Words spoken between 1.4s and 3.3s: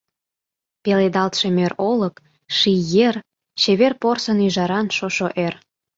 мӧр олык, ший ер,